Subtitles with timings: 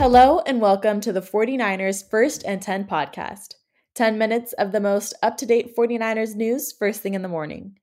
[0.00, 3.56] Hello, and welcome to the 49ers First and 10 podcast
[3.96, 7.76] 10 minutes of the most up to date 49ers news first thing in the morning.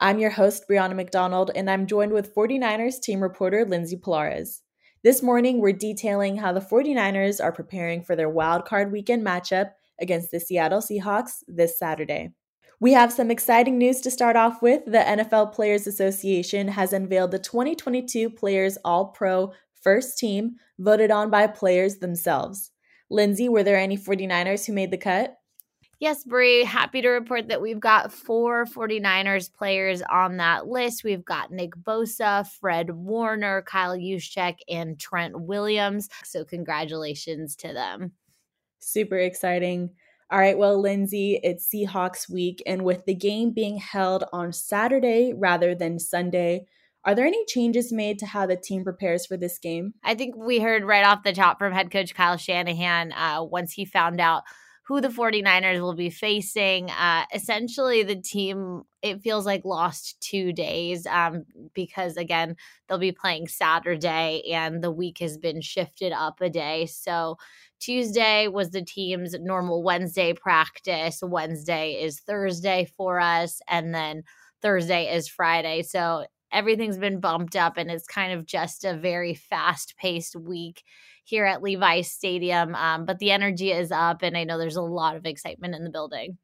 [0.00, 4.62] I'm your host, Brianna McDonald, and I'm joined with 49ers team reporter Lindsay Polares.
[5.04, 9.70] This morning, we're detailing how the 49ers are preparing for their wild card weekend matchup
[10.00, 12.32] against the Seattle Seahawks this Saturday.
[12.80, 14.84] We have some exciting news to start off with.
[14.86, 21.30] The NFL Players Association has unveiled the 2022 Players All Pro First Team, voted on
[21.30, 22.70] by players themselves.
[23.10, 25.36] Lindsay, were there any 49ers who made the cut?
[26.00, 31.04] Yes, Brie, happy to report that we've got four 49ers players on that list.
[31.04, 36.08] We've got Nick Bosa, Fred Warner, Kyle Juszczyk, and Trent Williams.
[36.24, 38.12] So, congratulations to them.
[38.78, 39.90] Super exciting.
[40.30, 45.34] All right, well, Lindsay, it's Seahawks week, and with the game being held on Saturday
[45.36, 46.66] rather than Sunday,
[47.04, 49.94] are there any changes made to how the team prepares for this game?
[50.04, 53.72] I think we heard right off the top from head coach Kyle Shanahan uh, once
[53.72, 54.42] he found out
[54.90, 56.90] who the 49ers will be facing.
[56.90, 62.56] Uh, essentially, the team, it feels like lost two days um, because, again,
[62.88, 66.86] they'll be playing Saturday and the week has been shifted up a day.
[66.86, 67.36] So,
[67.78, 71.20] Tuesday was the team's normal Wednesday practice.
[71.22, 73.60] Wednesday is Thursday for us.
[73.68, 74.24] And then
[74.60, 75.82] Thursday is Friday.
[75.82, 80.82] So, everything's been bumped up and it's kind of just a very fast paced week
[81.24, 82.74] here at Levi's Stadium.
[82.74, 85.84] Um, but the energy is up, and I know there's a lot of excitement in
[85.84, 86.38] the building.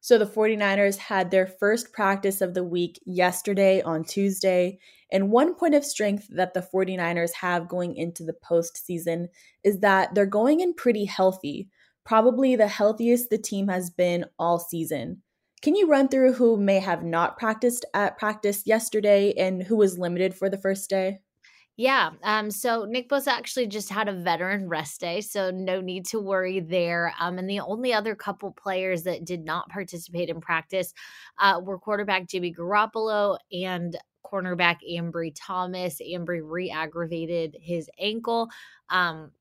[0.00, 4.78] So the 49ers had their first practice of the week yesterday on Tuesday.
[5.12, 9.26] And one point of strength that the 49ers have going into the postseason
[9.62, 11.68] is that they're going in pretty healthy,
[12.04, 15.22] probably the healthiest the team has been all season.
[15.62, 19.98] Can you run through who may have not practiced at practice yesterday and who was
[19.98, 21.20] limited for the first day?
[21.76, 22.10] Yeah.
[22.22, 26.20] Um, so Nick Bosa actually just had a veteran rest day, so no need to
[26.20, 27.14] worry there.
[27.18, 30.92] Um, and the only other couple players that did not participate in practice
[31.38, 36.02] uh, were quarterback Jimmy Garoppolo and cornerback Ambry Thomas.
[36.02, 38.50] Ambry re aggravated his ankle.
[38.90, 39.32] Um,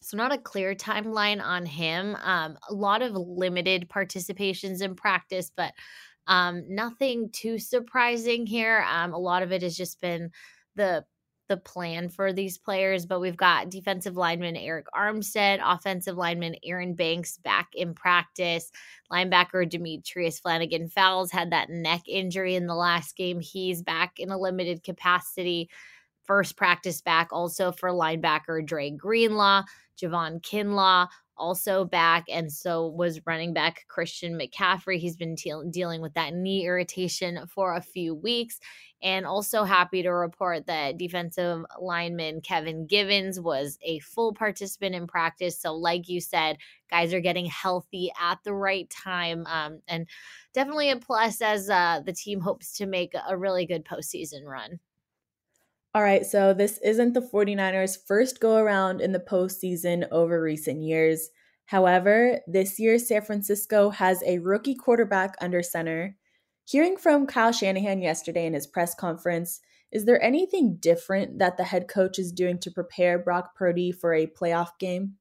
[0.00, 2.16] so, not a clear timeline on him.
[2.22, 5.72] Um, a lot of limited participations in practice, but
[6.26, 8.84] um, nothing too surprising here.
[8.88, 10.30] Um, a lot of it has just been
[10.76, 11.04] the
[11.48, 16.94] the plan for these players, but we've got defensive lineman Arik Armstead, offensive lineman Aaron
[16.94, 18.70] Banks back in practice,
[19.10, 23.40] linebacker Demetrius Flannigan Fowles had that neck injury in the last game.
[23.40, 25.70] He's back in a limited capacity.
[26.24, 29.62] First practice back also for linebacker Dre Greenlaw,
[30.00, 34.98] Javon Kinlaw also back, and so was running back Christian McCaffrey.
[34.98, 38.58] He's been te- dealing with that knee irritation for a few weeks.
[39.00, 45.06] And also happy to report that defensive lineman Kevin Givens was a full participant in
[45.06, 45.60] practice.
[45.60, 46.58] So, like you said,
[46.90, 49.46] guys are getting healthy at the right time.
[49.46, 50.08] Um, and
[50.52, 54.80] definitely a plus as uh, the team hopes to make a really good postseason run.
[55.94, 60.82] All right, so this isn't the 49ers' first go around in the postseason over recent
[60.82, 61.30] years.
[61.64, 66.16] However, this year San Francisco has a rookie quarterback under center.
[66.66, 69.60] Hearing from Kyle Shanahan yesterday in his press conference,
[69.90, 74.12] is there anything different that the head coach is doing to prepare Brock Purdy for
[74.12, 75.14] a playoff game?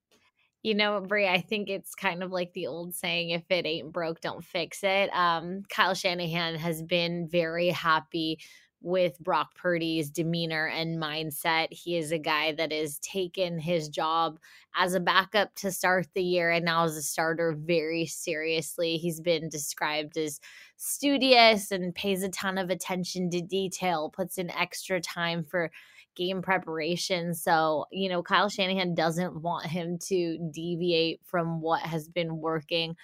[0.63, 3.93] You know, Brie, I think it's kind of like the old saying, if it ain't
[3.93, 5.09] broke, don't fix it.
[5.13, 8.39] Um, Kyle Shanahan has been very happy
[8.81, 11.67] with Brock Purdy's demeanor and mindset.
[11.71, 14.39] He is a guy that has taken his job
[14.75, 18.97] as a backup to start the year and now as a starter very seriously.
[18.97, 20.39] He's been described as
[20.75, 25.71] studious and pays a ton of attention to detail, puts in extra time for
[26.15, 27.33] game preparation.
[27.33, 32.95] So, you know, Kyle Shanahan doesn't want him to deviate from what has been working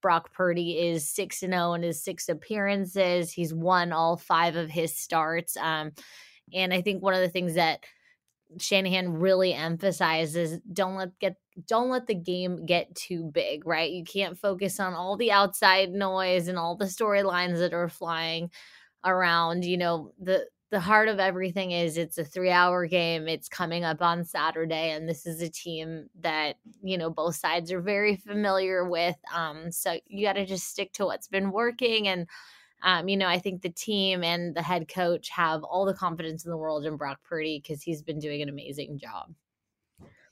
[0.00, 3.32] Brock Purdy is 6 and 0 in his six appearances.
[3.32, 5.56] He's won all five of his starts.
[5.56, 5.92] Um,
[6.52, 7.84] and I think one of the things that
[8.58, 11.36] Shanahan really emphasizes don't let get
[11.66, 13.90] don't let the game get too big, right?
[13.90, 18.50] You can't focus on all the outside noise and all the storylines that are flying
[19.04, 19.64] around.
[19.64, 23.26] You know, the the heart of everything is it's a three hour game.
[23.26, 27.72] It's coming up on Saturday, and this is a team that, you know, both sides
[27.72, 29.16] are very familiar with.
[29.34, 32.08] Um, so you got to just stick to what's been working.
[32.08, 32.26] And,
[32.82, 36.44] um, you know, I think the team and the head coach have all the confidence
[36.44, 39.32] in the world in Brock Purdy because he's been doing an amazing job.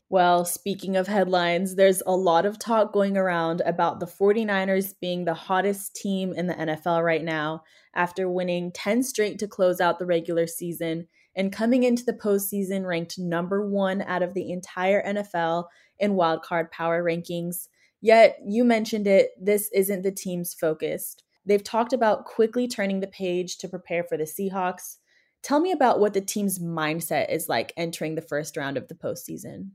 [0.09, 5.25] Well, speaking of headlines, there's a lot of talk going around about the 49ers being
[5.25, 9.99] the hottest team in the NFL right now after winning 10 straight to close out
[9.99, 15.05] the regular season and coming into the postseason ranked number one out of the entire
[15.05, 15.65] NFL
[15.99, 17.67] in wildcard power rankings.
[18.01, 21.17] Yet, you mentioned it, this isn't the team's focus.
[21.45, 24.99] They've talked about quickly turning the page to prepare for the Seahawks.
[25.43, 28.95] Tell me about what the team's mindset is like entering the first round of the
[28.95, 29.71] postseason.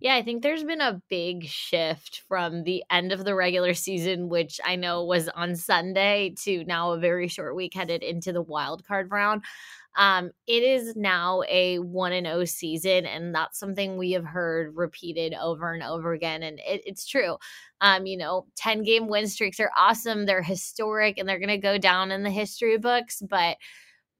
[0.00, 4.30] Yeah, I think there's been a big shift from the end of the regular season,
[4.30, 8.40] which I know was on Sunday, to now a very short week headed into the
[8.40, 9.42] wild card round.
[9.96, 14.24] Um, it is now a one and O oh season, and that's something we have
[14.24, 16.42] heard repeated over and over again.
[16.44, 17.36] And it, it's true.
[17.82, 21.58] Um, you know, 10 game win streaks are awesome, they're historic, and they're going to
[21.58, 23.20] go down in the history books.
[23.28, 23.58] But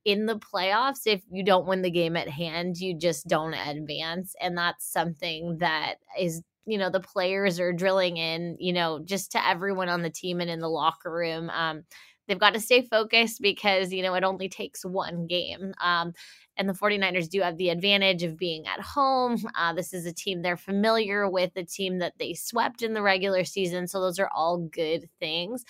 [0.04, 4.34] in the playoffs, if you don't win the game at hand, you just don't advance.
[4.40, 9.32] And that's something that is, you know, the players are drilling in, you know, just
[9.32, 11.50] to everyone on the team and in the locker room.
[11.50, 11.82] Um,
[12.26, 15.74] they've got to stay focused because, you know, it only takes one game.
[15.82, 16.12] Um,
[16.56, 19.38] and the 49ers do have the advantage of being at home.
[19.54, 23.02] Uh, this is a team they're familiar with, a team that they swept in the
[23.02, 23.86] regular season.
[23.86, 25.64] So those are all good things.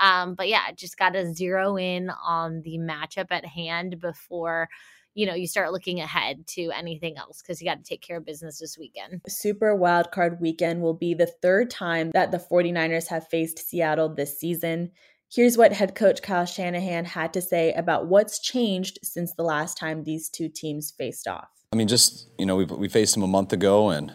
[0.00, 4.68] Um, but yeah, just got to zero in on the matchup at hand before
[5.14, 8.18] you know you start looking ahead to anything else because you got to take care
[8.18, 9.20] of business this weekend.
[9.28, 14.08] Super wild card weekend will be the third time that the 49ers have faced seattle
[14.08, 14.90] this season.
[15.32, 19.76] Here's what head coach kyle shanahan had to say about what's changed since the last
[19.76, 21.48] time these two teams faced off.
[21.72, 24.12] I mean just you know we, we faced them a month ago and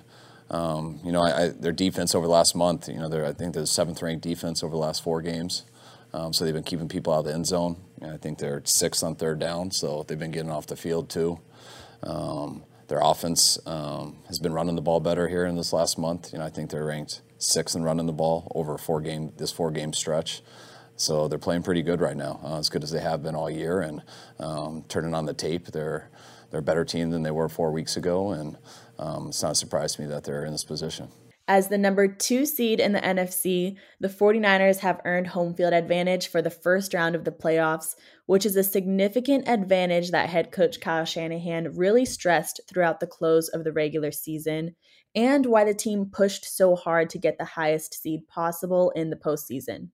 [0.49, 3.33] um, you know, I, I, their defense over the last month, you know, they're, I
[3.33, 5.65] think they're the seventh ranked defense over the last four games.
[6.11, 7.77] Um, so they've been keeping people out of the end zone.
[8.01, 11.09] And I think they're sixth on third down, so they've been getting off the field
[11.09, 11.39] too.
[12.01, 16.33] Um, their offense um, has been running the ball better here in this last month.
[16.33, 19.51] You know, I think they're ranked sixth in running the ball over four game this
[19.51, 20.41] four game stretch.
[20.95, 23.49] So they're playing pretty good right now, uh, as good as they have been all
[23.49, 23.79] year.
[23.81, 24.01] And
[24.39, 26.09] um, turning on the tape, they're
[26.49, 28.57] they're a better team than they were four weeks ago, and
[28.97, 31.09] um, it's not a surprise to me that they're in this position.
[31.47, 36.27] As the number two seed in the NFC, the 49ers have earned home field advantage
[36.27, 37.95] for the first round of the playoffs,
[38.27, 43.49] which is a significant advantage that head coach Kyle Shanahan really stressed throughout the close
[43.49, 44.75] of the regular season,
[45.15, 49.15] and why the team pushed so hard to get the highest seed possible in the
[49.15, 49.89] postseason.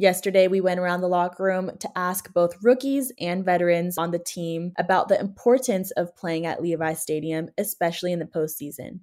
[0.00, 4.18] Yesterday, we went around the locker room to ask both rookies and veterans on the
[4.18, 9.00] team about the importance of playing at Levi Stadium, especially in the postseason.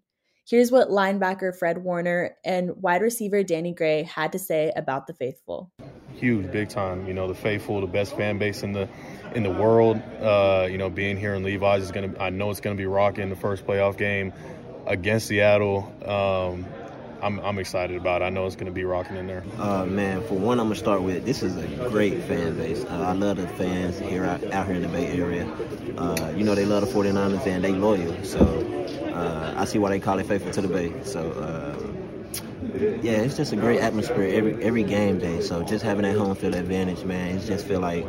[0.49, 5.13] Here's what linebacker Fred Warner and wide receiver Danny Gray had to say about the
[5.13, 5.71] faithful.
[6.15, 7.07] Huge, big time.
[7.07, 8.89] You know, the faithful, the best fan base in the
[9.35, 10.01] in the world.
[10.19, 12.15] Uh, you know, being here in Levi's is gonna.
[12.19, 14.33] I know it's gonna be rocking the first playoff game
[14.87, 15.93] against Seattle.
[16.03, 16.65] Um,
[17.21, 18.25] I'm, I'm excited about it.
[18.25, 19.43] I know it's going to be rocking in there.
[19.57, 22.83] Uh, man, for one, I'm going to start with this is a great fan base.
[22.85, 25.45] Uh, I love the fans here out, out, here in the Bay Area.
[25.97, 28.23] Uh, you know, they love the 49ers and they loyal.
[28.23, 28.39] So
[29.13, 30.93] uh, I see why they call it faithful to the Bay.
[31.03, 31.77] So, uh,
[33.01, 35.41] yeah, it's just a great atmosphere every every game day.
[35.41, 38.05] So just having that home field advantage, man, it just feel like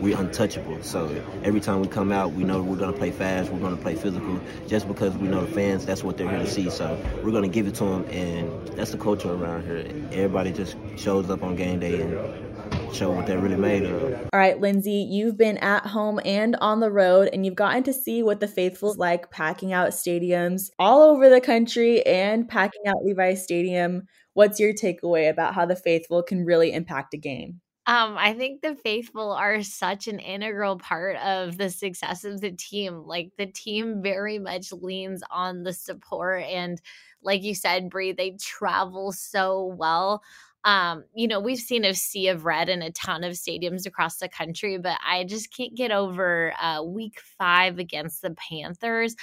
[0.00, 0.82] we're untouchable.
[0.82, 1.08] So
[1.42, 3.82] every time we come out, we know we're going to play fast, we're going to
[3.82, 6.70] play physical, just because we know the fans, that's what they're here to see.
[6.70, 9.86] So we're going to give it to them, and that's the culture around here.
[10.12, 14.02] Everybody just shows up on game day and show what they're really made of.
[14.32, 17.92] All right, Lindsay, you've been at home and on the road, and you've gotten to
[17.92, 23.04] see what the faithful's like packing out stadiums all over the country and packing out
[23.04, 24.06] Levi Stadium.
[24.34, 27.60] What's your takeaway about how the faithful can really impact a game?
[27.88, 32.50] Um, I think the faithful are such an integral part of the success of the
[32.50, 33.04] team.
[33.06, 36.80] Like the team very much leans on the support and
[37.22, 40.22] like you said, Brie, they travel so well.
[40.64, 44.18] Um, you know, we've seen a sea of red in a ton of stadiums across
[44.18, 49.14] the country, but I just can't get over uh, week five against the Panthers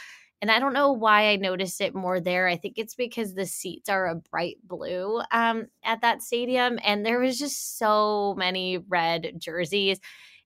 [0.44, 2.50] and I don't know why I noticed it more there.
[2.50, 7.06] I think it's because the seats are a bright blue um, at that stadium, and
[7.06, 10.02] there was just so many red jerseys.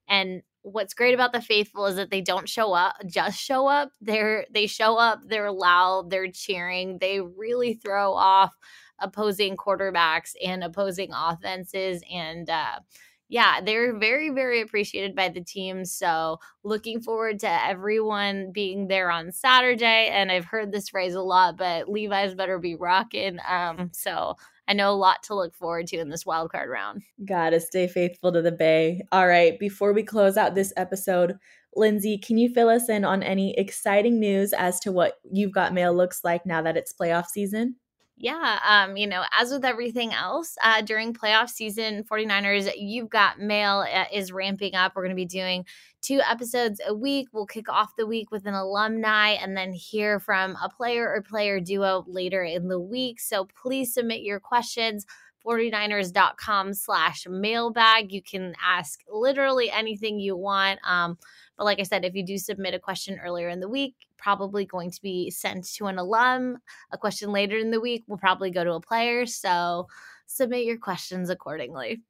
[0.08, 3.89] And what's great about the faithful is that they don't show up, just show up.
[4.00, 5.22] They're they show up.
[5.25, 6.12] They're loud.
[6.12, 7.00] They're cheering.
[7.01, 8.54] They really throw off
[9.00, 12.82] opposing quarterbacks and opposing offenses, and uh,
[13.30, 15.84] yeah, they're very, very appreciated by the team.
[15.84, 20.10] So looking forward to everyone being there on Saturday.
[20.12, 23.40] And I've heard this phrase a lot, but Levi's better be rocking.
[23.48, 24.36] Um, so
[24.68, 27.04] I know a lot to look forward to in this wild card round.
[27.26, 29.02] Gotta stay faithful to the Bay.
[29.12, 31.36] All right, before we close out this episode,
[31.76, 35.74] Lindsay, can you fill us in on any exciting news as to what You've Got
[35.74, 37.76] Mail looks like now that it's playoff season?
[38.20, 43.40] Yeah, um, you know, as with everything else, uh, during playoff season, 49ers, you've got
[43.40, 44.94] mail uh, is ramping up.
[44.96, 45.66] We're going to be doing
[46.02, 47.28] two episodes a week.
[47.32, 51.22] We'll kick off the week with an alumni and then hear from a player or
[51.22, 53.20] player duo later in the week.
[53.20, 55.06] So please submit your questions.
[55.46, 58.12] 49ers.com slash mailbag.
[58.12, 60.80] You can ask literally anything you want.
[60.84, 61.20] Um,
[61.58, 64.66] but like I said, if you do submit a question earlier in the week, probably
[64.66, 66.58] going to be sent to an alum.
[66.92, 69.26] A question later in the week will probably go to a player.
[69.26, 69.88] So
[70.28, 72.02] submit your questions accordingly.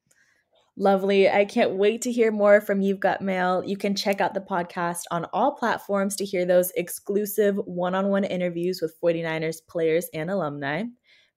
[0.80, 1.27] Lovely.
[1.27, 3.63] I can't wait to hear more from You've Got Mail.
[3.66, 8.10] You can check out the podcast on all platforms to hear those exclusive one on
[8.10, 10.84] one interviews with 49ers players and alumni.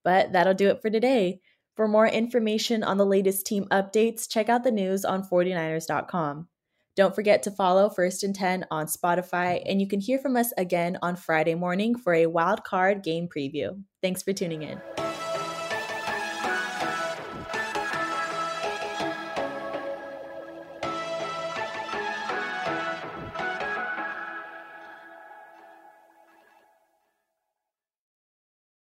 [0.04, 1.40] But that'll do it for today.
[1.74, 6.48] For more information on the latest team updates, check out the news on 49ers.com.
[6.96, 10.52] Don't forget to follow First and 10 on Spotify, and you can hear from us
[10.58, 13.82] again on Friday morning for a wild card game preview.
[14.02, 14.80] Thanks for tuning in.